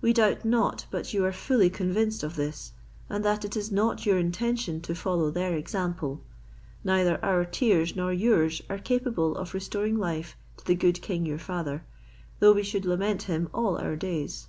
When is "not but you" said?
0.44-1.24